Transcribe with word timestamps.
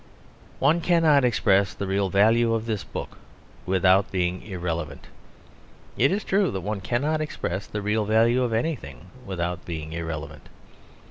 One 0.57 0.81
cannot 0.81 1.23
express 1.23 1.75
the 1.75 1.85
real 1.85 2.09
value 2.09 2.55
of 2.55 2.65
this 2.65 2.83
book 2.83 3.19
without 3.67 4.11
being 4.11 4.41
irrelevant. 4.41 5.05
It 5.95 6.11
is 6.11 6.23
true 6.23 6.49
that 6.49 6.61
one 6.61 6.81
cannot 6.81 7.21
express 7.21 7.67
the 7.67 7.83
real 7.83 8.05
value 8.05 8.41
of 8.41 8.51
anything 8.51 9.11
without 9.27 9.63
being 9.63 9.93
irrelevant. 9.93 10.49